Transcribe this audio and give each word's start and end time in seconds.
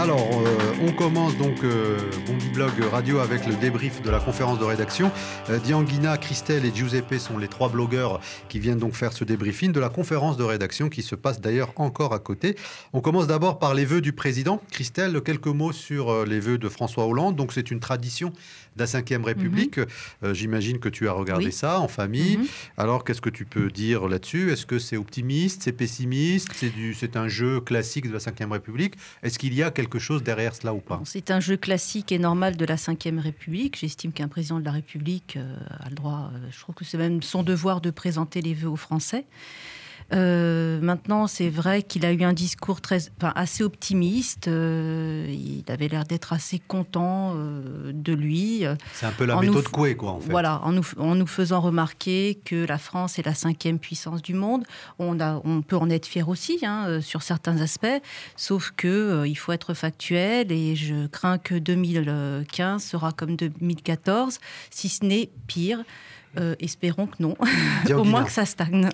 Alors, 0.00 0.30
euh, 0.32 0.86
on 0.88 0.92
commence 0.92 1.36
donc 1.36 1.62
euh, 1.62 1.98
Blog 2.54 2.72
Radio 2.90 3.18
avec 3.18 3.46
le 3.46 3.54
débrief 3.54 4.00
de 4.00 4.10
la 4.10 4.18
conférence 4.18 4.58
de 4.58 4.64
rédaction. 4.64 5.12
Euh, 5.50 5.58
Dianguina, 5.58 6.16
Christelle 6.16 6.64
et 6.64 6.74
Giuseppe 6.74 7.18
sont 7.18 7.36
les 7.36 7.48
trois 7.48 7.68
blogueurs 7.68 8.18
qui 8.48 8.58
viennent 8.60 8.78
donc 8.78 8.94
faire 8.94 9.12
ce 9.12 9.24
débriefing 9.24 9.72
de 9.72 9.80
la 9.80 9.90
conférence 9.90 10.38
de 10.38 10.42
rédaction 10.42 10.88
qui 10.88 11.02
se 11.02 11.14
passe 11.14 11.42
d'ailleurs 11.42 11.72
encore 11.76 12.14
à 12.14 12.18
côté. 12.18 12.56
On 12.94 13.02
commence 13.02 13.26
d'abord 13.26 13.58
par 13.58 13.74
les 13.74 13.84
vœux 13.84 14.00
du 14.00 14.12
président. 14.12 14.62
Christelle, 14.70 15.20
quelques 15.20 15.46
mots 15.48 15.72
sur 15.72 16.10
euh, 16.10 16.24
les 16.24 16.40
vœux 16.40 16.56
de 16.56 16.68
François 16.70 17.06
Hollande. 17.06 17.36
Donc, 17.36 17.52
c'est 17.52 17.70
une 17.70 17.80
tradition 17.80 18.32
de 18.76 18.84
la 18.84 19.18
Ve 19.18 19.24
République. 19.24 19.78
Euh, 20.22 20.34
J'imagine 20.34 20.78
que 20.78 20.88
tu 20.88 21.08
as 21.08 21.12
regardé 21.12 21.46
Oui. 21.46 21.52
ça 21.52 21.80
en 21.80 21.88
famille. 21.88 22.38
Mhm. 22.38 22.46
Alors, 22.76 23.04
qu'est-ce 23.04 23.20
que 23.20 23.30
tu 23.30 23.44
peux 23.44 23.70
dire 23.70 24.08
là-dessus? 24.08 24.52
Est-ce 24.52 24.66
que 24.66 24.78
c'est 24.78 24.96
optimiste, 24.96 25.62
c'est 25.64 25.72
pessimiste? 25.72 26.48
C'est 26.94 27.16
un 27.16 27.28
jeu 27.28 27.60
classique 27.60 28.08
de 28.08 28.12
la 28.12 28.18
Ve 28.18 28.52
République 28.52 28.94
Est-ce 29.22 29.38
qu'il 29.38 29.54
y 29.54 29.62
a 29.62 29.70
quelque 29.70 29.89
C'est 31.04 31.30
un 31.30 31.40
jeu 31.40 31.56
classique 31.56 32.12
et 32.12 32.18
normal 32.18 32.56
de 32.56 32.64
la 32.64 32.76
Ve 32.76 33.18
République. 33.18 33.78
J'estime 33.78 34.12
qu'un 34.12 34.28
président 34.28 34.60
de 34.60 34.64
la 34.64 34.72
République 34.72 35.36
euh, 35.36 35.56
a 35.80 35.88
le 35.88 35.94
droit, 35.94 36.30
euh, 36.34 36.38
je 36.50 36.60
trouve 36.60 36.74
que 36.74 36.84
c'est 36.84 36.98
même 36.98 37.22
son 37.22 37.42
devoir 37.42 37.80
de 37.80 37.90
présenter 37.90 38.40
les 38.40 38.54
vœux 38.54 38.70
aux 38.70 38.76
Français. 38.76 39.24
Euh, 40.12 40.80
maintenant, 40.80 41.26
c'est 41.26 41.50
vrai 41.50 41.82
qu'il 41.82 42.04
a 42.04 42.12
eu 42.12 42.22
un 42.24 42.32
discours 42.32 42.80
très, 42.80 42.98
enfin, 43.18 43.32
assez 43.36 43.62
optimiste. 43.62 44.48
Euh, 44.48 45.26
il 45.28 45.64
avait 45.70 45.88
l'air 45.88 46.04
d'être 46.04 46.32
assez 46.32 46.58
content 46.58 47.32
euh, 47.36 47.92
de 47.94 48.12
lui. 48.12 48.64
C'est 48.94 49.06
un 49.06 49.12
peu 49.12 49.24
la 49.24 49.36
En 49.36 49.42
nous 49.42 49.48
méthode 49.54 49.66
f- 49.66 49.70
Coué, 49.70 49.96
quoi, 49.96 50.10
en 50.12 50.20
fait. 50.20 50.30
Voilà, 50.30 50.60
en 50.64 50.72
nous, 50.72 50.84
en 50.98 51.14
nous 51.14 51.26
faisant 51.26 51.60
remarquer 51.60 52.38
que 52.44 52.66
la 52.66 52.78
France 52.78 53.18
est 53.18 53.26
la 53.26 53.34
cinquième 53.34 53.78
puissance 53.78 54.20
du 54.22 54.34
monde. 54.34 54.64
On, 54.98 55.20
a, 55.20 55.40
on 55.44 55.62
peut 55.62 55.76
en 55.76 55.88
être 55.90 56.06
fier 56.06 56.28
aussi 56.28 56.58
hein, 56.64 57.00
sur 57.00 57.22
certains 57.22 57.60
aspects, 57.60 57.86
sauf 58.36 58.72
que 58.76 59.24
il 59.26 59.36
faut 59.36 59.52
être 59.52 59.74
factuel 59.74 60.50
et 60.50 60.74
je 60.76 61.06
crains 61.06 61.38
que 61.38 61.54
2015 61.54 62.82
sera 62.82 63.12
comme 63.12 63.36
2014, 63.36 64.38
si 64.70 64.88
ce 64.88 65.04
n'est 65.04 65.30
pire. 65.46 65.82
Euh, 66.38 66.54
espérons 66.60 67.06
que 67.06 67.16
non, 67.20 67.34
au 67.96 68.04
moins 68.04 68.22
que 68.24 68.30
ça 68.30 68.44
stagne. 68.46 68.88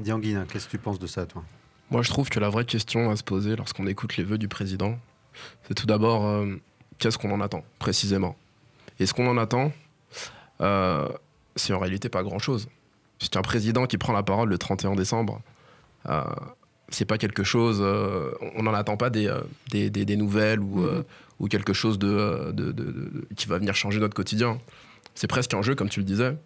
Dianguina, 0.00 0.44
qu'est-ce 0.50 0.66
que 0.66 0.70
tu 0.72 0.78
penses 0.78 0.98
de 0.98 1.06
ça, 1.06 1.26
toi? 1.26 1.42
Moi, 1.90 2.02
je 2.02 2.08
trouve 2.10 2.28
que 2.28 2.40
la 2.40 2.48
vraie 2.48 2.64
question 2.64 3.10
à 3.10 3.16
se 3.16 3.22
poser 3.24 3.56
lorsqu'on 3.56 3.86
écoute 3.86 4.16
les 4.16 4.24
vœux 4.24 4.38
du 4.38 4.48
président, 4.48 4.98
c'est 5.66 5.74
tout 5.74 5.86
d'abord 5.86 6.26
euh, 6.26 6.46
qu'est-ce 6.98 7.18
qu'on 7.18 7.30
en 7.32 7.40
attend 7.40 7.64
précisément? 7.78 8.36
Et 8.98 9.06
ce 9.06 9.14
qu'on 9.14 9.26
en 9.28 9.36
attend, 9.38 9.72
euh, 10.60 11.08
c'est 11.56 11.72
en 11.72 11.78
réalité 11.78 12.08
pas 12.08 12.22
grand-chose. 12.22 12.68
C'est 13.18 13.36
un 13.36 13.42
président 13.42 13.86
qui 13.86 13.98
prend 13.98 14.12
la 14.12 14.22
parole 14.22 14.48
le 14.48 14.58
31 14.58 14.94
décembre. 14.94 15.40
Euh, 16.08 16.22
c'est 16.88 17.04
pas 17.04 17.18
quelque 17.18 17.44
chose. 17.44 17.78
euh, 17.82 18.30
on 18.56 18.62
n'en 18.62 18.74
attend 18.74 18.96
pas 18.96 19.10
des, 19.10 19.26
euh, 19.26 19.40
des, 19.70 19.90
des- 19.90 20.04
des 20.04 20.16
nouvelles 20.16 20.60
ou, 20.60 20.82
euh, 20.84 20.98
Mhm. 20.98 21.04
ou 21.40 21.48
quelque 21.48 21.72
chose 21.72 21.98
de, 21.98 22.52
de- 22.52 22.72
de- 22.72 22.82
de- 22.92 23.26
qui 23.36 23.46
va 23.48 23.58
venir 23.58 23.74
changer 23.74 24.00
notre 24.00 24.14
quotidien. 24.14 24.58
C'est 25.14 25.26
presque 25.28 25.54
un 25.54 25.62
jeu, 25.62 25.74
comme 25.74 25.88
tu 25.88 26.00
le 26.00 26.06
disais. 26.06 26.36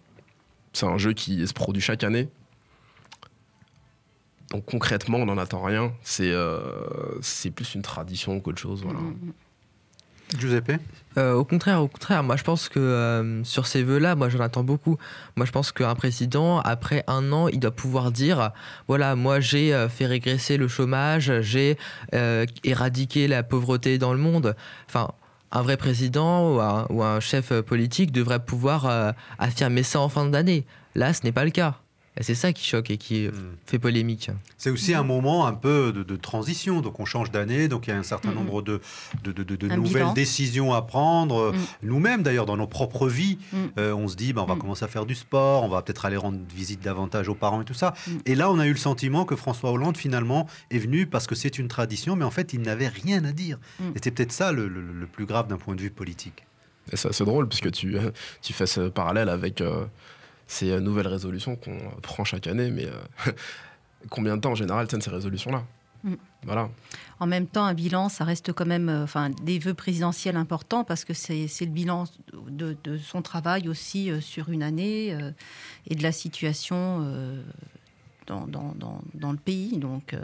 C'est 0.72 0.86
un 0.86 0.98
jeu 0.98 1.12
qui 1.12 1.47
se 1.47 1.52
produit 1.52 1.82
chaque 1.82 2.02
année. 2.02 2.28
Donc 4.50 4.64
concrètement, 4.67 5.19
on 5.19 5.27
n'en 5.27 5.39
attend 5.39 5.62
rien. 5.62 5.92
C'est 6.03 6.31
euh, 6.31 6.61
c'est 7.23 7.50
plus 7.50 7.75
une 7.75 7.83
tradition 7.83 8.41
qu'autre 8.41 8.61
chose. 8.61 8.83
Voilà. 8.84 9.00
Mm. 9.00 9.33
Giuseppe 10.39 10.81
Euh, 11.17 11.34
au 11.34 11.45
contraire, 11.45 11.81
au 11.81 11.87
contraire, 11.87 12.25
moi 12.25 12.34
je 12.37 12.42
pense 12.42 12.69
que 12.69 12.81
euh, 12.81 13.45
sur 13.45 13.69
ces 13.69 13.84
vœux-là, 13.84 14.17
moi 14.17 14.28
j'en 14.28 14.41
attends 14.41 14.65
beaucoup. 14.65 14.98
Moi 15.37 15.47
je 15.47 15.53
pense 15.53 15.70
qu'un 15.70 15.95
président, 15.95 16.59
après 16.61 17.05
un 17.06 17.33
an, 17.33 17.47
il 17.47 17.61
doit 17.61 17.70
pouvoir 17.70 18.11
dire, 18.11 18.50
voilà, 18.89 19.15
moi 19.15 19.39
j'ai 19.39 19.72
euh, 19.72 19.89
fait 19.89 20.06
régresser 20.06 20.56
le 20.56 20.67
chômage, 20.67 21.33
j'ai 21.41 21.78
euh, 22.15 22.47
éradiqué 22.65 23.28
la 23.28 23.45
pauvreté 23.45 23.97
dans 23.98 24.12
le 24.12 24.19
monde. 24.19 24.56
Enfin, 24.89 25.12
un 25.53 25.62
vrai 25.62 25.77
président 25.77 26.53
ou 26.53 26.61
un, 26.61 26.87
ou 26.91 27.05
un 27.05 27.21
chef 27.21 27.53
politique 27.61 28.11
devrait 28.11 28.44
pouvoir 28.44 28.87
euh, 28.87 29.12
affirmer 29.38 29.84
ça 29.84 30.00
en 30.00 30.09
fin 30.09 30.26
d'année. 30.26 30.66
Là, 30.97 31.12
ce 31.12 31.22
n'est 31.22 31.32
pas 31.32 31.44
le 31.44 31.50
cas. 31.53 31.76
Et 32.16 32.22
c'est 32.22 32.36
ça 32.36 32.52
qui 32.52 32.64
choque 32.64 32.91
et 32.92 32.97
qui 32.97 33.26
Hmm. 33.26 33.32
fait 33.66 33.80
polémique. 33.80 34.30
C'est 34.56 34.70
aussi 34.70 34.94
un 34.94 35.02
moment 35.02 35.47
un 35.47 35.52
peu 35.52 35.92
de, 35.92 36.04
de 36.04 36.14
transition. 36.14 36.80
Donc, 36.80 37.00
on 37.00 37.04
change 37.04 37.32
d'année. 37.32 37.66
Donc, 37.66 37.88
il 37.88 37.91
y 37.91 37.92
a 37.92 37.97
un 37.97 38.04
certain 38.04 38.28
Mhm. 38.28 38.34
nombre 38.36 38.62
de, 38.62 38.80
de, 39.25 39.32
de- 39.32 39.42
de- 39.42 39.56
de 39.56 39.69
Un 39.70 39.76
nouvelles 39.76 40.02
bilan. 40.02 40.12
décisions 40.12 40.72
à 40.72 40.82
prendre. 40.82 41.52
Mhm. 41.52 41.58
Nous-mêmes, 41.82 42.22
d'ailleurs, 42.22 42.47
dans 42.47 42.56
nos 42.56 42.69
propres 42.69 43.08
vies, 43.08 43.38
euh, 43.78 43.92
on 43.92 44.06
se 44.06 44.14
dit, 44.14 44.32
bah, 44.32 44.42
on 44.42 44.47
va 44.47 44.54
commencer 44.54 44.84
à 44.84 44.88
faire 44.88 45.06
du 45.06 45.16
sport, 45.16 45.64
on 45.64 45.69
va 45.69 45.82
peut-être 45.82 46.04
aller 46.04 46.16
rendre 46.16 46.38
visite 46.54 46.80
davantage 46.80 47.28
aux 47.28 47.34
parents 47.34 47.62
et 47.62 47.64
tout 47.64 47.75
ça. 47.75 47.94
Et 48.26 48.36
là, 48.36 48.48
on 48.48 48.60
a 48.60 48.66
eu 48.66 48.72
le 48.72 48.76
sentiment 48.78 49.25
que 49.25 49.34
François 49.34 49.72
Hollande, 49.72 49.96
finalement, 49.96 50.46
est 50.70 50.78
venu 50.78 51.06
parce 51.06 51.26
que 51.26 51.34
c'est 51.34 51.58
une 51.58 51.66
tradition, 51.69 52.14
mais 52.14 52.25
en 52.25 52.31
fait, 52.31 52.52
il 52.52 52.60
n'avait 52.60 52.88
rien 52.88 53.25
à 53.25 53.32
dire. 53.32 53.58
Et 53.96 53.98
c'est 54.02 54.12
peut-être 54.12 54.31
ça 54.32 54.52
le, 54.52 54.69
le- 54.69 54.82
le 54.82 55.06
plus 55.06 55.26
grave 55.26 55.48
d'un 55.48 55.56
point 55.58 55.75
de 55.75 55.81
vue 55.81 55.91
politique. 55.91 56.44
Et 56.92 56.96
c'est 56.96 57.08
assez 57.08 57.25
drôle 57.25 57.48
puisque 57.48 57.72
tu, 57.72 57.96
tu 58.42 58.52
fais 58.52 58.66
ce 58.66 58.82
parallèle 58.88 59.28
avec 59.28 59.60
euh, 59.60 59.84
ces 60.54 60.70
euh, 60.70 60.81
nouvelles 60.81 61.09
résolutions 61.09 61.56
qu'on 61.56 61.72
euh, 61.76 62.00
prend 62.03 62.25
chaque 62.25 62.47
année. 62.47 62.70
Mais 62.70 62.87
euh, 62.87 63.32
combien 64.10 64.37
de 64.37 64.41
temps 64.41 64.53
en 64.53 64.54
général 64.54 64.87
tiennent 64.87 65.00
ces 65.03 65.10
résolutions-là? 65.10 65.65
Mm. 66.04 66.15
Voilà. 66.44 66.69
En 67.20 67.26
même 67.26 67.47
temps, 67.47 67.65
un 67.65 67.75
bilan, 67.75 68.09
ça 68.10 68.25
reste 68.25 68.53
quand 68.53 68.66
même 68.66 68.88
euh, 68.88 69.04
enfin, 69.04 69.31
des 69.31 69.59
vœux 69.59 69.72
présidentiels 69.75 70.37
importants 70.37 70.84
parce 70.84 71.04
que 71.04 71.14
c'est 71.14 71.48
c'est 71.48 71.64
le 71.64 71.70
bilan 71.70 72.04
de, 72.48 72.76
de 72.84 72.98
son 72.98 73.22
travail 73.22 73.69
aussi 73.69 74.10
euh, 74.10 74.20
sur 74.20 74.50
une 74.50 74.62
année 74.62 75.14
euh, 75.14 75.31
et 75.88 75.94
de 75.94 76.03
la 76.03 76.12
situation 76.12 76.98
euh, 77.03 77.43
dans, 78.26 78.47
dans- 78.47 78.75
dans- 78.78 79.00
dans 79.14 79.32
le 79.32 79.38
pays. 79.38 79.78
Donc, 79.78 80.12
euh, 80.12 80.20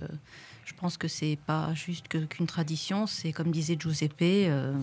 je 0.66 0.74
pense 0.74 0.96
que 0.98 1.08
c'est 1.08 1.38
pas 1.46 1.72
juste 1.74 2.08
qu'une 2.08 2.46
tradition, 2.46 3.06
c'est 3.06 3.32
comme 3.32 3.50
disait 3.50 3.76
Giuseppe, 3.80 4.20
euh, 4.22 4.74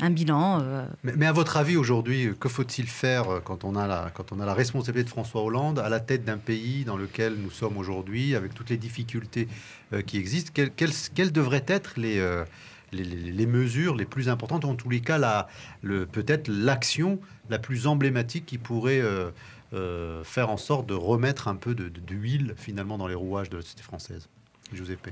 un 0.00 0.10
bilan. 0.10 0.60
euh, 0.62 0.86
Mais, 1.04 1.12
mais 1.16 1.26
à 1.26 1.32
votre 1.32 1.56
avis, 1.56 1.76
aujourd'hui, 1.76 2.32
que 2.38 2.48
faut-il 2.48 2.86
faire 2.86 3.28
euh, 3.30 3.40
quand 3.40 3.64
on, 3.64 3.76
a 3.76 3.86
la, 3.86 4.10
quand 4.14 4.32
on 4.32 4.40
a 4.40 4.46
la 4.46 4.54
responsabilité 4.54 5.04
de 5.04 5.10
François 5.10 5.42
Hollande 5.42 5.78
à 5.78 5.88
la 5.88 6.00
tête 6.00 6.24
d'un 6.24 6.38
pays 6.38 6.84
dans 6.84 6.96
lequel 6.96 7.34
nous 7.36 7.50
sommes 7.50 7.78
aujourd'hui, 7.78 8.34
avec 8.34 8.54
toutes 8.54 8.70
les 8.70 8.76
difficultés 8.76 9.48
euh, 9.92 10.02
qui 10.02 10.18
existent 10.18 10.50
Quelles, 10.54 10.70
quelles- 10.70 10.92
quelles 11.14 11.32
devraient 11.32 11.64
être 11.66 11.94
les, 11.96 12.18
euh, 12.18 12.44
les, 12.92 13.04
les- 13.04 13.32
les 13.32 13.46
mesures 13.46 13.94
les 13.96 14.04
plus 14.04 14.28
importantes, 14.28 14.64
ou 14.64 14.68
en 14.68 14.74
tous 14.74 14.90
les 14.90 15.00
cas, 15.00 15.18
la- 15.18 15.48
le- 15.82 16.06
peut-être 16.06 16.48
l'action 16.48 17.18
la 17.50 17.58
plus 17.58 17.86
emblématique 17.86 18.44
qui 18.46 18.58
pourrait 18.58 19.00
euh, 19.00 19.30
euh, 19.74 20.22
faire 20.24 20.50
en 20.50 20.56
sorte 20.56 20.86
de 20.86 20.94
remettre 20.94 21.48
un 21.48 21.56
peu 21.56 21.74
de- 21.74 21.88
de- 21.88 22.00
d'huile, 22.00 22.54
finalement, 22.56 22.98
dans 22.98 23.08
les 23.08 23.14
rouages 23.16 23.50
de 23.50 23.56
la 23.56 23.62
société 23.62 23.82
française? 23.82 24.28
Giuseppe. 24.72 25.08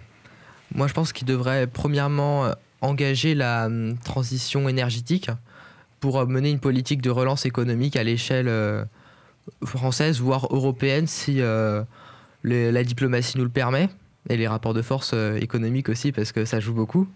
Moi, 0.74 0.86
je 0.88 0.92
pense 0.94 1.12
qu'il 1.12 1.26
devrait 1.26 1.66
premièrement 1.66 2.46
euh, 2.46 2.52
engager 2.84 3.34
la 3.34 3.66
hum, 3.66 3.96
transition 3.98 4.68
énergétique 4.68 5.30
pour 6.00 6.18
euh, 6.18 6.26
mener 6.26 6.50
une 6.50 6.60
politique 6.60 7.02
de 7.02 7.10
relance 7.10 7.46
économique 7.46 7.96
à 7.96 8.04
l'échelle 8.04 8.48
euh, 8.48 8.84
française, 9.64 10.20
voire 10.20 10.46
européenne, 10.50 11.06
si 11.06 11.40
euh, 11.40 11.82
la 12.42 12.84
diplomatie 12.84 13.38
nous 13.38 13.44
le 13.44 13.50
permet, 13.50 13.88
et 14.28 14.36
les 14.36 14.48
rapports 14.48 14.74
de 14.74 14.82
force 14.82 15.14
économiques 15.36 15.88
aussi, 15.88 16.12
parce 16.12 16.32
que 16.32 16.44
ça 16.44 16.60
joue 16.60 16.74
beaucoup. 16.74 17.08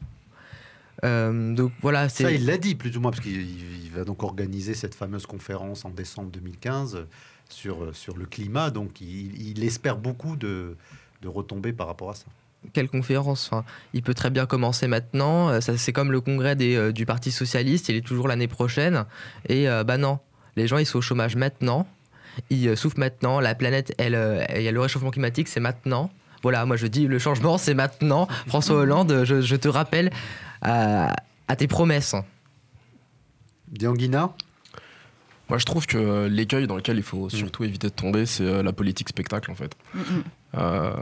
Euh, 1.05 1.55
donc 1.55 1.73
voilà, 1.81 2.09
Ça, 2.09 2.31
il 2.33 2.47
l'a 2.47 2.59
dit 2.59 2.75
plus 2.75 2.97
ou 2.97 3.01
moins, 3.01 3.11
parce 3.11 3.23
qu'il 3.23 3.41
il 3.41 3.91
va 3.91 4.05
donc 4.05 4.23
organiser 4.23 4.75
cette 4.75 4.95
fameuse 4.95 5.27
conférence 5.27 5.85
en 5.85 5.91
décembre 5.91 6.31
2015 6.31 6.97
euh, 7.67 7.93
sur, 7.93 8.17
le 8.17 8.27
climat. 8.27 8.71
Donc, 8.71 9.01
il, 9.01 9.41
il 9.41 9.65
espère 9.65 9.97
beaucoup 9.97 10.37
de, 10.37 10.77
de 11.23 11.29
retombées 11.29 11.73
par 11.73 11.87
rapport 11.87 12.11
à 12.11 12.15
ça. 12.15 12.27
Quelle 12.73 12.89
conférence 12.89 13.49
Enfin, 13.51 13.65
Il 13.95 14.03
peut 14.03 14.15
très 14.15 14.31
bien 14.31 14.47
commencer 14.47 14.89
maintenant. 14.89 15.49
Euh, 15.49 15.61
Ça, 15.61 15.77
c'est 15.79 15.93
comme 15.93 16.13
le 16.13 16.21
congrès 16.21 16.57
des, 16.57 16.77
euh, 16.77 16.93
du 16.93 17.07
Parti 17.07 17.31
socialiste, 17.31 17.89
il 17.89 17.97
est 17.97 18.07
toujours 18.07 18.29
l'année 18.29 18.49
prochaine. 18.49 19.05
Et 19.49 19.69
euh, 19.69 19.85
bah 19.85 19.97
non, 19.99 20.19
les 20.57 20.67
gens 20.67 20.79
ils 20.79 20.87
sont 20.87 20.99
au 20.99 21.03
chômage 21.03 21.37
maintenant, 21.37 21.87
ils 22.51 22.69
euh, 22.69 22.77
souffrent 22.77 22.99
maintenant. 22.99 23.41
La 23.41 23.55
planète, 23.55 23.93
elle, 23.99 24.15
euh, 24.15 24.45
il 24.57 24.63
y 24.63 24.69
a 24.69 24.73
le 24.73 24.81
réchauffement 24.81 25.11
climatique, 25.11 25.49
c'est 25.49 25.61
maintenant. 25.61 26.11
Voilà, 26.43 26.65
moi 26.67 26.77
je 26.77 26.87
dis 26.87 27.07
le 27.07 27.19
changement, 27.19 27.59
c'est 27.59 27.75
maintenant. 27.75 28.29
François 28.47 28.77
Hollande, 28.77 29.23
je, 29.25 29.41
je 29.41 29.57
te 29.57 29.69
rappelle 29.69 30.11
à, 30.63 31.15
à 31.49 31.57
tes 31.57 31.67
promesses. 31.69 32.15
Dianguina 33.69 34.33
Moi, 35.49 35.59
je 35.59 35.65
trouve 35.65 35.87
que 35.87 36.27
l'écueil 36.27 36.67
dans 36.67 36.77
lequel 36.77 36.97
il 36.97 37.03
faut 37.03 37.29
surtout 37.29 37.65
éviter 37.65 37.89
de 37.89 37.93
tomber, 37.93 38.25
c'est 38.27 38.63
la 38.63 38.73
politique 38.73 39.09
spectacle, 39.09 39.51
en 39.51 39.55
fait. 39.55 39.77
mm, 39.95 39.99
mm. 40.01 40.23
Euh, 40.55 40.93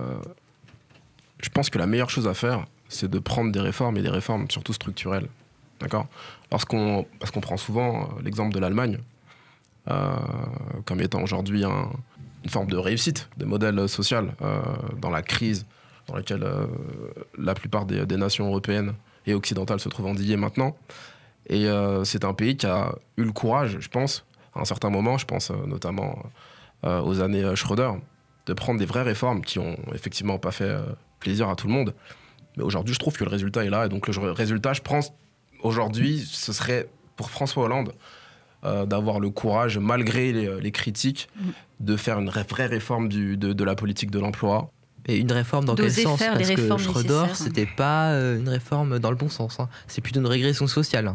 je 1.46 1.50
pense 1.50 1.70
que 1.70 1.78
la 1.78 1.86
meilleure 1.86 2.10
chose 2.10 2.26
à 2.26 2.34
faire, 2.34 2.64
c'est 2.88 3.08
de 3.08 3.20
prendre 3.20 3.52
des 3.52 3.60
réformes 3.60 3.96
et 3.98 4.02
des 4.02 4.08
réformes 4.10 4.50
surtout 4.50 4.72
structurelles. 4.72 5.28
D'accord? 5.78 6.06
Parce 6.50 6.64
qu'on 6.64 7.06
prend 7.40 7.56
souvent 7.56 7.90
euh, 8.02 8.22
l'exemple 8.24 8.52
de 8.52 8.58
l'Allemagne 8.58 8.98
euh, 9.88 10.16
comme 10.86 11.00
étant 11.00 11.22
aujourd'hui 11.22 11.64
un- 11.64 11.88
une 12.42 12.50
forme 12.50 12.66
de 12.66 12.76
réussite 12.76 13.28
de 13.36 13.44
modèle 13.44 13.88
social 13.88 14.34
euh, 14.42 14.60
dans 15.00 15.10
la 15.10 15.22
crise 15.22 15.66
dans 16.08 16.16
laquelle 16.16 16.44
la 17.38 17.54
plupart 17.54 17.84
des, 17.86 18.06
des 18.06 18.16
nations 18.16 18.46
européennes 18.46 18.92
et 19.26 19.34
occidentales 19.34 19.80
se 19.80 19.88
trouvent 19.88 20.06
endiguées 20.06 20.36
maintenant. 20.36 20.76
Et 21.48 21.66
c'est 22.04 22.24
un 22.24 22.32
pays 22.32 22.56
qui 22.56 22.66
a 22.66 22.94
eu 23.16 23.24
le 23.24 23.32
courage, 23.32 23.78
je 23.80 23.88
pense, 23.88 24.24
à 24.54 24.60
un 24.60 24.64
certain 24.64 24.88
moment, 24.90 25.18
je 25.18 25.26
pense 25.26 25.50
notamment 25.66 26.16
aux 26.84 27.20
années 27.20 27.56
Schröder, 27.56 27.90
de 28.46 28.52
prendre 28.54 28.78
des 28.78 28.86
vraies 28.86 29.02
réformes 29.02 29.40
qui 29.42 29.58
ont 29.58 29.76
effectivement 29.94 30.38
pas 30.38 30.52
fait 30.52 30.76
plaisir 31.26 31.48
à 31.48 31.56
tout 31.56 31.66
le 31.66 31.72
monde, 31.72 31.92
Mais 32.56 32.62
aujourd'hui, 32.62 32.94
je 32.94 33.00
trouve 33.00 33.16
que 33.16 33.24
le 33.24 33.30
résultat 33.30 33.64
est 33.64 33.70
là. 33.70 33.86
Et 33.86 33.88
donc, 33.88 34.06
le 34.06 34.30
résultat, 34.30 34.72
je 34.72 34.80
pense, 34.80 35.12
aujourd'hui, 35.60 36.24
ce 36.24 36.52
serait 36.52 36.88
pour 37.16 37.30
François 37.30 37.64
Hollande 37.64 37.92
euh, 38.64 38.86
d'avoir 38.86 39.18
le 39.18 39.30
courage, 39.30 39.76
malgré 39.78 40.32
les, 40.32 40.72
critiques, 40.72 41.28
mm. 41.34 41.50
de 41.80 41.96
faire 41.96 42.20
une 42.20 42.30
vraie 42.30 42.66
réforme 42.66 43.08
du, 43.08 43.36
de, 43.36 43.64
la 43.64 43.74
politique 43.74 44.12
de 44.12 44.20
l'emploi. 44.20 44.70
Et 45.06 45.18
une 45.18 45.32
réforme 45.32 45.64
dans 45.64 45.74
quel 45.74 45.92
sens? 45.92 46.20
Parce 46.20 46.48
que 46.48 46.78
Schroeder, 46.78 47.24
c'était 47.34 47.68
pas 47.76 48.12
euh, 48.12 48.38
une 48.38 48.48
réforme 48.48 49.00
dans 49.00 49.10
le 49.10 49.16
bon 49.16 49.28
sens. 49.28 49.58
Hein. 49.58 49.68
C'est 49.88 50.00
plutôt 50.00 50.20
une 50.20 50.26
régression 50.26 50.68
sociale. 50.68 51.12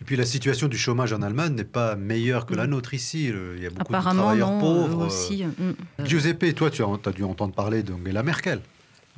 Et 0.00 0.04
puis 0.04 0.16
la 0.16 0.26
situation 0.26 0.66
du 0.66 0.76
chômage 0.76 1.12
en 1.12 1.22
Allemagne 1.22 1.54
n'est 1.54 1.72
pas 1.80 1.94
meilleure 1.94 2.46
que 2.46 2.54
la 2.54 2.66
mm. 2.66 2.70
nôtre 2.70 2.94
ici. 2.94 3.30
Il 3.56 3.62
y 3.62 3.66
a 3.66 3.70
beaucoup 3.70 3.92
de 3.92 3.98
travailleurs 4.00 4.58
pauvres. 4.58 5.06
Aussi. 5.06 5.44
Mm. 5.44 6.04
Giuseppe, 6.04 6.52
toi, 6.56 6.68
tu 6.70 6.82
as, 6.82 6.88
as 7.06 7.12
dû 7.12 7.22
entendre 7.22 7.54
parler 7.54 7.84
d'Angela 7.84 8.24
Merkel. 8.24 8.60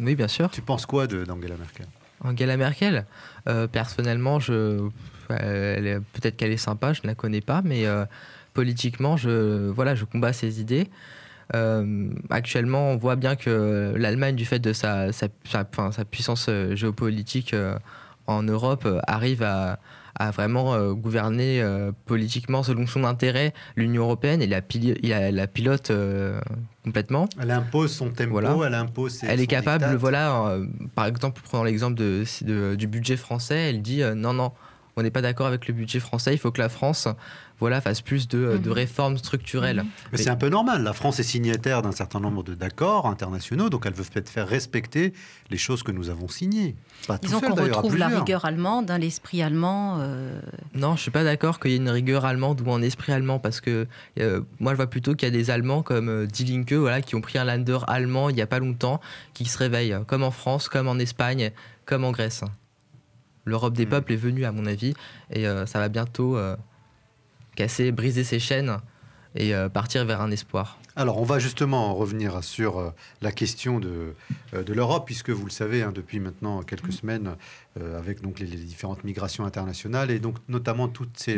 Oui, 0.01 0.15
bien 0.15 0.29
sûr. 0.29 0.51
Tu 0.51 0.61
penses 0.63 0.87
quoi 0.87 1.07
d'Angela 1.07 1.57
Merkel? 1.57 1.87
Angela 2.23 2.57
Merkel? 2.57 3.07
Euh, 3.49 3.67
Personnellement, 3.67 4.41
je, 4.41 4.89
peut-être 5.29 6.37
qu'elle 6.37 6.53
est 6.53 6.57
sympa, 6.57 6.93
je 6.93 7.03
ne 7.05 7.09
la 7.09 7.15
connais 7.15 7.41
pas, 7.41 7.63
mais 7.65 7.87
euh, 7.87 8.05
politiquement, 8.55 9.17
je, 9.17 9.71
voilà, 9.71 9.95
je 9.95 10.05
combats 10.05 10.33
ses 10.33 10.61
idées. 10.61 10.89
Euh, 11.55 12.09
actuellement, 12.31 12.91
on 12.91 12.97
voit 12.97 13.17
bien 13.17 13.37
que 13.37 13.93
l'Allemagne, 13.97 14.35
du 14.35 14.47
fait 14.47 14.59
de 14.59 14.73
sa, 14.73 15.13
sa, 15.13 15.29
sa 15.45 16.05
puissance 16.05 16.49
géopolitique 16.73 17.55
en 18.27 18.43
Europe, 18.43 18.89
arrive 19.07 19.43
à, 19.43 19.79
à 20.15 20.31
vraiment 20.31 20.75
euh, 20.75 20.93
gouverner 20.93 21.61
euh, 21.61 21.93
politiquement 22.07 22.63
selon 22.63 22.87
son 22.87 23.05
intérêt 23.05 23.53
l'Union 23.77 24.05
européenne 24.05 24.43
et 24.43 24.47
la, 24.47 24.61
la 25.31 25.47
pilote 25.47 25.91
euh, 25.91 26.41
complètement. 26.85 27.29
Elle 27.41 27.51
impose 27.51 27.93
son 27.93 28.11
tempo, 28.11 28.65
elle 28.65 28.75
impose 28.75 29.13
ses, 29.13 29.27
Elle 29.27 29.41
est 29.41 29.47
capable, 29.47 29.97
voilà, 29.97 30.57
par 30.95 31.07
exemple, 31.07 31.41
prenant 31.43 31.65
l'exemple 31.65 31.95
de, 31.95 32.75
du 32.75 32.87
budget 32.87 33.17
français, 33.17 33.71
elle 33.71 33.83
dit 33.83 34.03
non, 34.15 34.33
non, 34.35 34.53
on 34.97 35.03
n'est 35.03 35.11
pas 35.11 35.23
d'accord 35.23 35.47
avec 35.47 35.67
le 35.67 35.75
budget 35.75 36.01
français, 36.01 36.33
il 36.35 36.39
faut 36.39 36.53
que 36.53 36.61
la 36.61 36.69
France 36.69 37.09
voilà, 37.61 37.81
fasse 37.81 38.01
plus 38.01 38.29
de, 38.29 38.59
mhm. 38.63 38.73
réformes 38.73 39.17
structurelles. 39.17 39.79
Mhm. 39.79 39.89
Mais, 40.13 40.19
c'est 40.19 40.31
un 40.31 40.37
peu 40.37 40.49
normal, 40.49 40.83
la 40.83 40.93
France 40.93 41.21
est 41.21 41.25
signataire 41.25 41.83
d'un 41.83 41.93
certain 41.93 42.21
nombre 42.21 42.43
d'accords 42.43 43.07
internationaux, 43.07 43.71
donc 43.71 43.87
elle 43.87 43.93
veut 43.93 44.05
peut-être 44.05 44.29
faire 44.29 44.49
respecter 44.49 45.13
les 45.51 45.57
choses 45.57 45.83
que 45.83 45.93
nous 45.93 46.11
avons 46.11 46.29
signées. 46.29 46.75
Pas 47.07 47.19
Disons 47.19 47.41
qu'on 47.41 47.55
retrouve 47.55 47.97
la 47.97 48.09
rigueur 48.09 48.45
allemande, 48.45 48.91
hein, 48.91 48.99
l'esprit 48.99 49.43
allemand. 49.43 49.99
Euh. 50.01 50.41
Non, 50.75 50.91
je 50.91 50.93
ne 50.93 50.99
suis 50.99 51.11
pas 51.11 51.25
d'accord 51.25 51.61
qu'il 51.61 51.71
y 51.71 51.75
ait 51.75 51.79
une 51.79 51.91
rigueur 51.91 52.25
allemande 52.25 52.61
ou 52.61 52.73
un 52.73 52.83
esprit 52.83 53.13
allemand, 53.13 53.39
parce 53.39 53.61
que 53.61 53.87
euh, 54.19 54.41
moi 54.59 54.73
je 54.73 54.77
vois 54.77 54.89
plutôt 54.89 55.15
qu'il 55.15 55.29
y 55.29 55.31
a 55.31 55.35
des 55.37 55.51
Allemands 55.51 55.83
comme 55.83 56.09
euh, 56.09 56.27
Die 56.27 56.45
Linke, 56.45 56.73
voilà, 56.73 57.03
qui 57.03 57.15
ont 57.15 57.21
pris 57.21 57.39
un 57.39 57.45
lander 57.45 57.79
allemand 57.87 58.31
il 58.31 58.37
n'y 58.37 58.43
a 58.43 58.47
pas 58.47 58.59
longtemps, 58.59 59.01
qui 59.33 59.45
se 59.45 59.59
réveillent, 59.59 59.97
comme 60.07 60.23
en 60.23 60.31
France, 60.31 60.69
comme 60.69 60.89
en 60.89 60.99
Espagne, 60.99 61.51
comme 61.87 62.05
en 62.05 62.11
Grèce. 62.11 62.43
L'Europe 63.45 63.75
des 63.75 63.87
hmm. 63.87 63.91
peuples 63.91 64.13
est 64.13 64.17
venue, 64.17 64.45
à 64.45 64.53
mon 64.53 64.67
avis, 64.67 64.95
et 65.31 65.47
euh, 65.47 65.67
ça 65.67 65.79
va 65.79 65.89
bientôt 65.89 66.37
euh, 66.37 66.57
casser, 67.57 67.93
briser 67.93 68.25
ses 68.25 68.39
chaînes 68.39 68.79
et 69.35 69.55
euh, 69.55 69.69
partir 69.69 70.05
vers 70.05 70.21
un 70.21 70.31
espoir. 70.31 70.79
Alors, 70.97 71.19
on 71.19 71.25
va 71.25 71.41
justement 71.41 71.93
revenir 71.93 72.45
sur 72.45 72.79
euh, 72.79 72.91
la 73.21 73.33
question 73.33 73.81
de, 73.81 74.15
euh, 74.55 74.63
de 74.63 74.73
l'Europe, 74.73 75.05
puisque 75.07 75.31
vous 75.31 75.45
le 75.45 75.51
savez, 75.51 75.83
hein, 75.83 75.91
depuis 75.93 76.21
maintenant 76.21 76.63
quelques 76.63 76.89
mm. 76.89 76.93
semaines, 76.93 77.37
euh, 77.81 77.99
avec 77.99 78.21
donc 78.21 78.39
les, 78.39 78.47
différentes 78.47 79.03
migrations 79.03 79.45
internationales 79.45 80.13
et 80.13 80.21
donc 80.21 80.37
notamment 80.49 80.87
toutes 80.87 81.19
ces, 81.19 81.37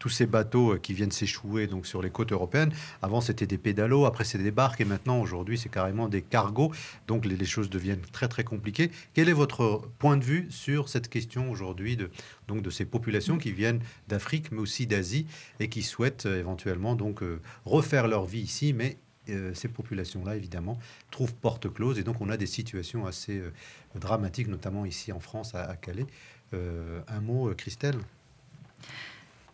tous 0.00 0.08
ces 0.08 0.26
bateaux 0.26 0.76
qui 0.82 0.94
viennent 0.94 1.12
s'échouer 1.12 1.68
donc 1.68 1.86
sur 1.86 2.02
les 2.02 2.10
côtes 2.10 2.32
européennes. 2.32 2.72
Avant, 3.00 3.20
c'était 3.20 3.46
des 3.46 3.58
pédalos, 3.58 4.04
après, 4.04 4.24
c'est 4.24 4.38
des 4.38 4.50
barques, 4.50 4.80
et 4.80 4.84
maintenant, 4.84 5.20
aujourd'hui, 5.20 5.56
c'est 5.56 5.68
carrément 5.68 6.08
des 6.08 6.22
cargos. 6.22 6.72
Donc, 7.06 7.24
les, 7.24 7.36
les, 7.36 7.44
choses 7.44 7.70
deviennent 7.70 8.02
très, 8.12 8.26
très 8.26 8.42
compliquées. 8.42 8.90
Quel 9.14 9.28
est 9.28 9.32
votre 9.32 9.82
point 10.00 10.16
de 10.16 10.24
vue 10.24 10.48
sur 10.50 10.88
cette 10.88 11.08
question 11.08 11.50
aujourd'hui 11.52 11.96
de, 11.96 12.10
donc, 12.48 12.62
de 12.62 12.70
ces 12.70 12.84
populations 12.84 13.38
qui 13.38 13.52
viennent 13.52 13.80
d'Afrique, 14.08 14.50
mais 14.50 14.58
aussi 14.58 14.86
d'Asie, 14.86 15.26
et 15.60 15.68
qui 15.68 15.82
souhaitent 15.82 16.26
éventuellement 16.26 16.96
donc 16.96 17.20
refaire 17.64 18.08
leur 18.08 18.24
vie 18.24 18.40
ici, 18.40 18.72
mais 18.72 18.96
euh, 19.30 19.52
ces 19.54 19.68
populations-là, 19.68 20.36
évidemment, 20.36 20.78
trouvent 21.10 21.34
porte 21.34 21.72
close. 21.72 21.98
Et 21.98 22.02
donc, 22.02 22.20
on 22.20 22.30
a 22.30 22.36
des 22.36 22.46
situations 22.46 23.06
assez 23.06 23.38
euh, 23.38 23.52
dramatiques, 23.94 24.48
notamment 24.48 24.86
ici 24.86 25.12
en 25.12 25.20
France, 25.20 25.54
à, 25.54 25.76
Calais. 25.76 26.06
Euh, 26.54 27.00
un 27.08 27.20
mot, 27.20 27.52
Christelle? 27.56 27.98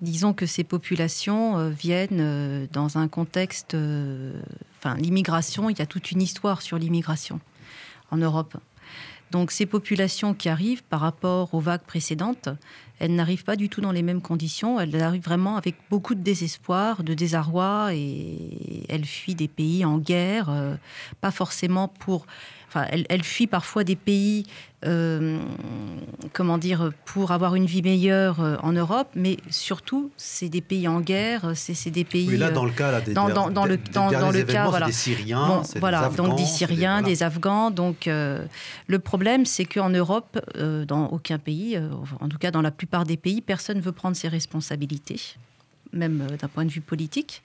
Disons 0.00 0.32
que 0.32 0.46
ces 0.46 0.64
populations 0.64 1.70
viennent 1.70 2.66
dans 2.72 2.98
un 2.98 3.08
contexte. 3.08 3.74
Enfin, 4.78 4.96
l'immigration, 4.96 5.70
il 5.70 5.78
y 5.78 5.82
a 5.82 5.86
toute 5.86 6.10
une 6.10 6.20
histoire 6.20 6.62
sur 6.62 6.78
l'immigration 6.78 7.40
en 8.10 8.18
Europe. 8.18 8.56
Donc 9.34 9.50
ces 9.50 9.66
populations 9.66 10.32
qui 10.32 10.48
arrivent 10.48 10.84
par 10.84 11.00
rapport 11.00 11.54
aux 11.54 11.58
vagues 11.58 11.82
précédentes, 11.82 12.48
elles 13.00 13.16
n'arrivent 13.16 13.42
pas 13.42 13.56
du 13.56 13.68
tout 13.68 13.80
dans 13.80 13.90
les 13.90 14.02
mêmes 14.02 14.22
conditions. 14.22 14.78
Elles 14.78 15.02
arrivent 15.02 15.24
vraiment 15.24 15.56
avec 15.56 15.74
beaucoup 15.90 16.14
de 16.14 16.20
désespoir, 16.20 17.02
de 17.02 17.14
désarroi, 17.14 17.88
et 17.94 18.84
elles 18.88 19.04
fuient 19.04 19.34
des 19.34 19.48
pays 19.48 19.84
en 19.84 19.98
guerre, 19.98 20.50
euh, 20.50 20.76
pas 21.20 21.32
forcément 21.32 21.88
pour 21.88 22.26
elle, 22.90 23.22
fuit 23.22 23.46
parfois 23.46 23.84
des 23.84 23.96
pays, 23.96 24.46
euh, 24.86 25.38
comment 26.32 26.58
dire, 26.58 26.90
pour 27.06 27.32
avoir 27.32 27.54
une 27.54 27.64
vie 27.64 27.82
meilleure 27.82 28.40
euh, 28.40 28.56
en 28.62 28.72
Europe, 28.72 29.08
mais 29.14 29.38
surtout, 29.48 30.10
c'est 30.16 30.48
des 30.48 30.60
pays 30.60 30.86
en 30.88 31.00
guerre, 31.00 31.52
c'est 31.54 31.90
des 31.90 32.04
pays. 32.04 32.28
Oui, 32.28 32.36
là, 32.36 32.50
dans 32.50 32.64
le 32.64 32.70
cas, 32.70 32.92
là, 32.92 33.00
des, 33.00 33.14
dans, 33.14 33.28
dans, 33.28 33.50
dans 33.50 33.64
le, 33.64 33.78
dans, 33.92 34.30
le 34.30 34.42
cas, 34.42 34.68
voilà. 34.68 34.86
des 34.86 34.92
Syriens, 34.92 35.62
voilà, 35.76 36.00
des 36.00 36.04
Afghans, 36.06 36.28
donc 36.28 36.36
des 36.36 36.44
Syriens, 36.44 37.02
des, 37.02 37.22
Afghans. 37.22 37.70
Donc, 37.70 38.06
euh, 38.08 38.44
le 38.86 38.98
problème, 38.98 39.46
c'est 39.46 39.64
qu'en 39.64 39.90
Europe, 39.90 40.38
dans 40.86 41.06
aucun 41.08 41.38
pays, 41.38 41.78
en 42.20 42.28
tout 42.28 42.38
cas 42.38 42.50
dans 42.50 42.62
la 42.62 42.70
plupart 42.70 43.04
des 43.04 43.16
pays, 43.16 43.40
personne 43.40 43.78
ne 43.78 43.82
veut 43.82 43.92
prendre 43.92 44.16
ses 44.16 44.28
responsabilités 44.28 45.20
même 45.92 46.26
d'un 46.40 46.48
point 46.48 46.64
de 46.64 46.72
vue 46.72 46.80
politique, 46.80 47.40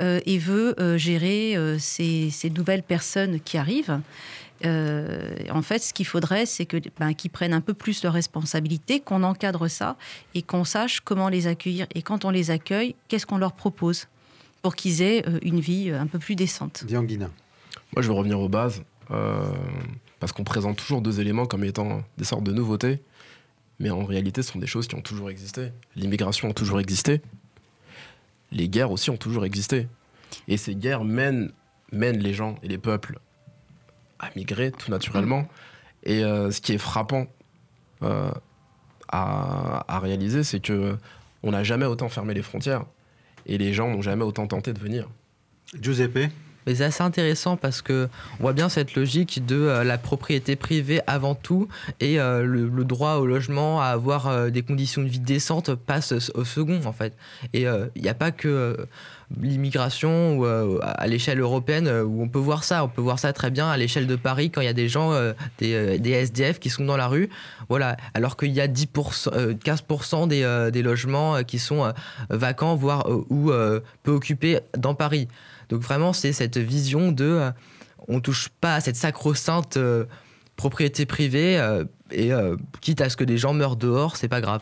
et 0.00 0.38
veut 0.38 0.74
gérer 0.96 1.54
ces, 1.78 2.30
ces, 2.30 2.48
nouvelles 2.48 2.82
personnes 2.82 3.40
qui 3.40 3.58
arrivent. 3.58 4.00
Euh, 4.64 5.34
en 5.50 5.62
fait, 5.62 5.80
ce 5.80 5.92
qu'il 5.92 6.06
faudrait, 6.06 6.46
c'est 6.46 6.66
que 6.66 6.76
ben, 6.98 7.12
qu'ils 7.14 7.30
prennent 7.30 7.52
un 7.52 7.60
peu 7.60 7.74
plus 7.74 8.00
de 8.00 8.08
responsabilité, 8.08 9.00
qu'on 9.00 9.22
encadre 9.22 9.68
ça 9.68 9.96
et 10.34 10.42
qu'on 10.42 10.64
sache 10.64 11.00
comment 11.00 11.28
les 11.28 11.46
accueillir. 11.46 11.86
Et 11.94 12.02
quand 12.02 12.24
on 12.24 12.30
les 12.30 12.50
accueille, 12.50 12.94
qu'est-ce 13.08 13.26
qu'on 13.26 13.38
leur 13.38 13.52
propose 13.52 14.06
pour 14.62 14.76
qu'ils 14.76 15.02
aient 15.02 15.28
euh, 15.28 15.38
une 15.42 15.60
vie 15.60 15.90
euh, 15.90 16.00
un 16.00 16.06
peu 16.06 16.18
plus 16.18 16.36
décente? 16.36 16.84
Dianguina. 16.86 17.30
Moi, 17.94 18.02
je 18.02 18.08
veux 18.08 18.14
revenir 18.14 18.40
aux 18.40 18.48
bases, 18.48 18.82
parce 20.18 20.32
qu'on 20.32 20.42
présente 20.42 20.78
toujours 20.78 21.00
deux 21.00 21.20
éléments 21.20 21.46
comme 21.46 21.64
étant 21.64 22.02
des 22.18 22.24
sortes 22.24 22.42
de 22.42 22.52
nouveautés, 22.52 23.00
mais 23.78 23.90
en 23.90 24.04
réalité, 24.04 24.42
ce 24.42 24.52
sont 24.52 24.58
des 24.58 24.66
choses 24.66 24.88
qui 24.88 24.94
ont 24.94 25.02
toujours 25.02 25.30
existé. 25.30 25.70
L'immigration 25.94 26.50
a 26.50 26.54
toujours 26.54 26.80
existé. 26.80 27.20
Les 28.50 28.68
guerres 28.68 28.90
aussi 28.90 29.10
ont 29.10 29.16
toujours 29.16 29.44
existé. 29.44 29.86
Et 30.48 30.56
ces 30.56 30.74
guerres 30.74 31.04
mènent, 31.04 31.52
mènent 31.92 32.18
les 32.18 32.34
gens 32.34 32.56
et 32.62 32.68
les 32.68 32.78
peuples 32.78 33.18
à 34.18 34.30
migrer 34.36 34.72
tout 34.72 34.90
naturellement. 34.90 35.40
Mm. 35.42 35.48
Et 36.04 36.24
euh, 36.24 36.50
ce 36.50 36.60
qui 36.60 36.72
est 36.72 36.78
frappant 36.78 37.26
euh, 38.02 38.30
à, 39.08 39.84
à, 39.88 39.98
réaliser, 39.98 40.44
c'est 40.44 40.60
que 40.60 40.96
on 41.42 41.52
n'a 41.52 41.62
jamais 41.62 41.86
autant 41.86 42.08
fermé 42.08 42.34
les 42.34 42.42
frontières 42.42 42.84
et 43.46 43.58
les 43.58 43.72
gens 43.72 43.88
n'ont 43.88 44.02
jamais 44.02 44.24
autant 44.24 44.46
tenté 44.46 44.72
de 44.72 44.78
venir. 44.78 45.08
Giuseppe? 45.80 46.30
Mais 46.66 46.76
c'est 46.76 46.84
assez 46.84 47.02
intéressant 47.02 47.56
parce 47.56 47.82
que 47.82 48.08
on 48.38 48.42
voit 48.42 48.52
bien 48.52 48.68
cette 48.68 48.94
logique 48.94 49.44
de 49.46 49.56
euh, 49.56 49.84
la 49.84 49.98
propriété 49.98 50.56
privée 50.56 51.00
avant 51.06 51.34
tout 51.34 51.68
et 52.00 52.16
le, 52.16 52.68
le, 52.68 52.84
droit 52.84 53.14
au 53.14 53.26
logement, 53.26 53.80
à 53.80 53.86
avoir 53.86 54.50
des 54.50 54.62
conditions 54.62 55.02
de 55.02 55.08
vie 55.08 55.18
décentes 55.18 55.74
passe 55.74 56.12
au 56.34 56.44
second 56.44 56.80
en 56.84 56.92
fait. 56.92 57.14
Et 57.52 57.62
il 57.62 58.02
n'y 58.02 58.08
a 58.08 58.14
pas 58.14 58.30
que 58.30 58.86
l'immigration 59.40 60.38
ou 60.38 60.46
euh, 60.46 60.78
à 60.82 61.06
l'échelle 61.06 61.40
européenne 61.40 61.86
euh, 61.86 62.04
où 62.04 62.22
on 62.22 62.28
peut 62.28 62.38
voir 62.38 62.64
ça. 62.64 62.84
On 62.84 62.88
peut 62.88 63.00
voir 63.00 63.18
ça 63.18 63.32
très 63.32 63.50
bien 63.50 63.68
à 63.68 63.76
l'échelle 63.76 64.06
de 64.06 64.16
Paris 64.16 64.50
quand 64.50 64.60
il 64.60 64.66
y 64.66 64.68
a 64.68 64.74
des 64.74 64.88
gens, 64.88 65.12
euh, 65.12 65.32
des, 65.58 65.98
des, 65.98 66.10
SDF 66.10 66.58
qui 66.58 66.70
sont 66.70 66.84
dans 66.84 66.96
la 66.96 67.08
rue. 67.08 67.30
Voilà. 67.68 67.96
Alors 68.14 68.36
qu'il 68.36 68.52
y 68.52 68.60
a 68.60 68.68
10%, 68.68 69.58
15% 69.58 70.28
des, 70.28 70.70
des, 70.72 70.82
logements 70.82 71.42
qui 71.42 71.58
sont 71.58 71.92
vacants, 72.28 72.76
voire 72.76 73.08
ou 73.30 73.50
peu 74.02 74.12
occupés 74.12 74.60
dans 74.76 74.94
Paris. 74.94 75.28
Donc 75.74 75.82
vraiment, 75.82 76.12
c'est 76.12 76.32
cette 76.32 76.56
vision 76.56 77.10
de 77.10 77.50
on 78.06 78.20
touche 78.20 78.48
pas 78.60 78.76
à 78.76 78.80
cette 78.80 78.94
sacro-sainte 78.94 79.76
propriété 80.54 81.04
privée 81.04 81.60
et 82.12 82.30
quitte 82.80 83.00
à 83.00 83.10
ce 83.10 83.16
que 83.16 83.24
des 83.24 83.38
gens 83.38 83.54
meurent 83.54 83.74
dehors, 83.74 84.16
c'est 84.16 84.28
pas 84.28 84.40
grave. 84.40 84.60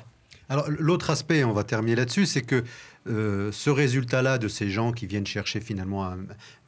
Alors 0.48 0.64
l'autre 0.70 1.10
aspect, 1.10 1.44
on 1.44 1.52
va 1.52 1.64
terminer 1.64 1.96
là-dessus, 1.96 2.24
c'est 2.24 2.40
que 2.40 2.64
euh, 3.08 3.50
ce 3.52 3.70
résultat-là 3.70 4.38
de 4.38 4.46
ces 4.48 4.70
gens 4.70 4.92
qui 4.92 5.06
viennent 5.06 5.26
chercher 5.26 5.60
finalement 5.60 6.14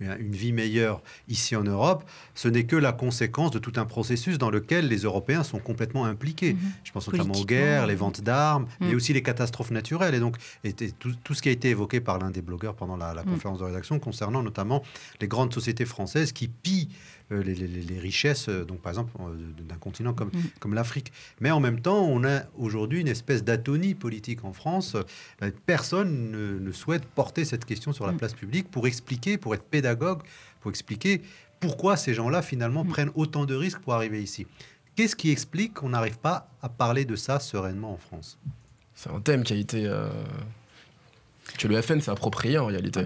une 0.01 0.35
vie 0.35 0.53
meilleure 0.53 1.01
ici 1.29 1.55
en 1.55 1.63
Europe, 1.63 2.05
ce 2.35 2.49
n'est 2.49 2.65
que 2.65 2.77
la 2.77 2.93
conséquence 2.93 3.53
de 3.53 3.59
tout 3.59 3.73
un 3.77 3.85
processus 3.85 4.39
dans 4.39 4.51
lequel 4.51 4.89
les 4.89 4.99
Européens 4.99 5.45
sont 5.45 5.59
complètement 5.59 6.05
impliqués. 6.05 6.55
Mhm. 6.55 6.61
Je 6.83 6.93
pense 6.93 7.09
notamment 7.09 7.35
aux 7.35 7.45
guerres, 7.45 7.87
les 7.87 7.95
ventes 7.95 8.21
d'armes, 8.23 8.67
mais 8.81 8.89
mhm. 8.89 8.97
aussi 8.97 9.13
les 9.13 9.23
catastrophes 9.23 9.71
naturelles. 9.71 10.15
Et 10.15 10.21
donc, 10.21 10.37
tout, 10.99 11.35
ce 11.35 11.43
qui 11.43 11.49
a 11.49 11.53
été 11.53 11.71
évoqué 11.71 12.01
par 12.01 12.19
l'un 12.19 12.31
des 12.31 12.43
blogueurs 12.43 12.75
pendant 12.75 12.97
la, 12.97 13.15
mhm. 13.15 13.33
conférence 13.33 13.59
de 13.61 13.65
rédaction 13.65 13.99
concernant 13.99 14.43
notamment 14.43 14.83
les 15.21 15.29
grandes 15.29 15.55
sociétés 15.55 15.85
françaises 15.85 16.33
qui 16.33 16.49
pillent 16.49 16.89
les, 17.31 17.99
richesses, 17.99 18.49
donc 18.49 18.81
par 18.81 18.91
exemple 18.91 19.13
d'un 19.59 19.77
continent 19.77 20.13
comme, 20.13 20.29
mm. 20.29 20.43
comme 20.61 20.75
l'Afrique. 20.75 21.13
Mais 21.41 21.51
en 21.51 21.61
même 21.61 21.81
temps, 21.81 22.03
on 22.05 22.25
a 22.25 22.43
aujourd'hui 22.57 23.01
une 23.01 23.09
espèce 23.09 23.45
d'atonie 23.45 23.95
politique 23.95 24.45
en 24.45 24.53
France. 24.53 24.97
Personne 25.67 26.31
ne, 26.61 26.73
souhaite 26.73 27.05
porter 27.05 27.45
cette 27.45 27.65
question 27.65 27.93
sur 27.93 28.07
la 28.07 28.13
mm. 28.13 28.17
place 28.19 28.35
publique 28.35 28.71
pour 28.71 28.87
expliquer, 28.87 29.39
pour 29.39 29.55
être 29.55 29.65
pédagogue, 29.65 30.23
pour 30.61 30.71
expliquer 30.71 31.23
pourquoi 31.61 31.97
ces 31.97 32.15
gens-là 32.15 32.43
finalement 32.43 32.85
mm. 32.85 32.89
prennent 32.89 33.11
autant 33.15 33.47
de 33.47 33.55
risques 33.55 33.81
pour 33.81 33.95
arriver 33.95 34.23
ici. 34.23 34.47
Qu'est-ce 34.97 35.17
qui 35.17 35.31
explique 35.31 35.75
qu'on 35.75 35.89
n'arrive 35.89 36.19
pas 36.19 36.49
à 36.63 36.69
parler 36.69 37.05
de 37.05 37.17
ça 37.17 37.41
sereinement 37.41 37.93
en 37.93 37.97
France? 37.97 38.39
C'est 38.95 39.11
un 39.11 39.21
thème 39.21 39.43
qui 39.43 39.53
a 39.53 39.57
été. 39.57 39.87
Euh, 39.87 40.09
que 41.59 41.69
le 41.69 41.81
FN 41.83 42.01
s'est 42.01 42.11
approprié 42.11 42.59
en 42.59 42.67
réalité. 42.67 43.03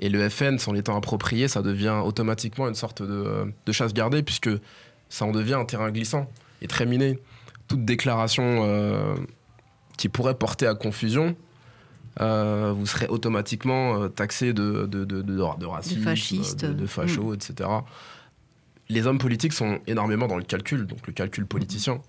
Et 0.00 0.08
le 0.08 0.28
FN, 0.28 0.58
sans 0.58 0.72
l'étant 0.72 0.96
approprié, 0.96 1.48
ça 1.48 1.62
devient 1.62 2.00
automatiquement 2.04 2.68
une 2.68 2.74
sorte 2.74 3.02
de, 3.02 3.72
chasse 3.72 3.92
gardée, 3.92 4.22
puisque 4.22 4.50
ça 5.08 5.24
en 5.24 5.32
devient 5.32 5.54
un 5.54 5.64
terrain 5.64 5.90
glissant 5.90 6.26
et 6.62 6.68
très 6.68 6.86
miné. 6.86 7.18
Toute 7.66 7.84
déclaration 7.84 8.44
euh, 8.64 9.14
qui 9.96 10.08
pourrait 10.08 10.36
porter 10.36 10.66
à 10.66 10.74
confusion, 10.74 11.36
euh, 12.20 12.72
vous 12.76 12.86
serez 12.86 13.06
automatiquement 13.08 14.08
taxé 14.08 14.52
de, 14.52 14.86
de, 14.86 15.04
de, 15.04 15.22
de, 15.22 15.66
racisme, 15.66 16.04
de, 16.56 16.72
de, 16.72 16.86
facho, 16.86 17.30
mm. 17.30 17.34
etc 17.34 17.68
les 18.88 19.06
hommes 19.06 19.18
politiques 19.18 19.52
sont 19.52 19.80
énormément 19.86 20.26
dans 20.26 20.36
le 20.36 20.44
calcul, 20.44 20.86
donc 20.86 21.06
le 21.06 21.12
calcul 21.12 21.46
politicien. 21.46 22.00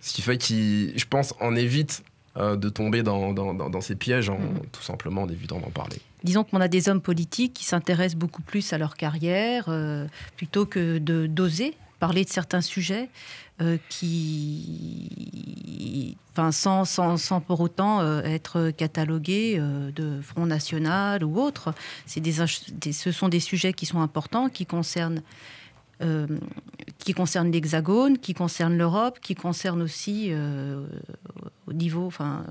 Ce 0.00 0.12
qui 0.12 0.22
fait 0.22 0.38
qu'ils, 0.38 0.98
je 0.98 1.04
pense, 1.04 1.34
en 1.40 1.54
évite 1.54 2.02
euh, 2.38 2.56
de 2.56 2.70
tomber 2.70 3.02
dans, 3.02 3.34
dans, 3.34 3.80
ces 3.82 3.94
pièges 3.94 4.30
en 4.30 4.38
mm. 4.38 4.60
tout 4.72 4.80
simplement 4.80 5.24
en 5.24 5.28
évitant 5.28 5.60
d'en 5.60 5.68
parler. 5.68 5.98
Disons 6.24 6.44
qu'on 6.44 6.62
a 6.62 6.68
des 6.68 6.88
hommes 6.88 7.02
politiques 7.02 7.52
qui 7.52 7.66
s'intéressent 7.66 8.18
beaucoup 8.18 8.40
plus 8.40 8.72
à 8.72 8.78
leur 8.78 8.96
carrière 8.96 9.66
euh, 9.68 10.06
plutôt 10.34 10.64
que 10.64 10.96
de 10.96 11.26
d'oser 11.26 11.74
parler 12.00 12.24
de 12.24 12.30
certains 12.30 12.62
sujets 12.62 13.10
euh, 13.60 13.76
qui, 13.90 15.06
enfin, 16.32 16.52
sans, 16.52 16.86
sans, 16.86 17.18
sans, 17.18 17.42
pour 17.42 17.60
autant 17.60 18.02
être 18.22 18.70
catalogués 18.70 19.58
de 19.94 20.22
Front 20.22 20.46
National 20.46 21.22
ou 21.24 21.38
autre. 21.38 21.74
C'est 22.06 22.20
des, 22.20 22.32
ce 22.32 23.12
sont 23.12 23.28
des 23.28 23.40
sujets 23.40 23.74
qui 23.74 23.84
sont 23.84 24.00
importants, 24.00 24.48
qui 24.48 24.64
concernent 24.64 25.20
qui 26.98 27.14
l'Hexagone, 27.52 28.18
qui 28.18 28.34
concerne 28.34 28.76
l'Europe, 28.76 29.20
qui 29.20 29.36
concerne 29.36 29.82
aussi 29.82 30.32
au 31.72 31.76
niveau 31.76 32.06
enfin, 32.06 32.44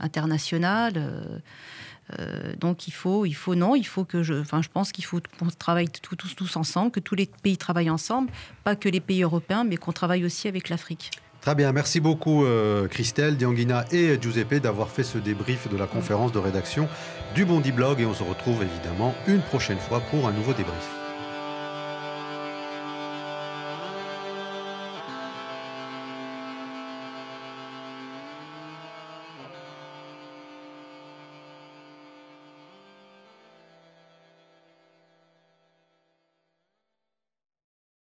international. 0.00 0.92
Euh, 2.18 2.54
donc 2.60 2.86
il 2.86 2.92
faut, 2.92 3.26
il 3.26 3.34
faut 3.34 3.54
non, 3.54 3.74
il 3.74 3.86
faut 3.86 4.04
que 4.04 4.22
je, 4.22 4.34
enfin 4.34 4.62
je 4.62 4.68
pense 4.68 4.92
qu'il 4.92 5.04
faut 5.04 5.20
qu'on 5.38 5.48
travaille 5.48 5.88
tous, 5.88 6.14
tous, 6.14 6.36
tous 6.36 6.56
ensemble, 6.56 6.92
que 6.92 7.00
tous 7.00 7.16
les 7.16 7.26
pays 7.26 7.56
travaillent 7.56 7.90
ensemble, 7.90 8.30
pas 8.62 8.76
que 8.76 8.88
les 8.88 9.00
pays 9.00 9.22
européens, 9.22 9.64
mais 9.64 9.76
qu'on 9.76 9.92
travaille 9.92 10.24
aussi 10.24 10.46
avec 10.46 10.68
l'Afrique. 10.68 11.10
Très 11.40 11.54
bien, 11.54 11.72
merci 11.72 12.00
beaucoup 12.00 12.44
Christelle, 12.90 13.36
Dianguina 13.36 13.84
et 13.92 14.20
Giuseppe 14.20 14.54
d'avoir 14.54 14.88
fait 14.88 15.04
ce 15.04 15.18
débrief 15.18 15.68
de 15.68 15.76
la 15.76 15.86
conférence 15.86 16.32
de 16.32 16.38
rédaction 16.38 16.88
du 17.36 17.44
Bondi 17.44 17.70
Blog 17.70 18.00
et 18.00 18.06
on 18.06 18.14
se 18.14 18.24
retrouve 18.24 18.64
évidemment 18.64 19.14
une 19.28 19.42
prochaine 19.42 19.78
fois 19.78 20.00
pour 20.10 20.26
un 20.26 20.32
nouveau 20.32 20.54
débrief. 20.54 21.05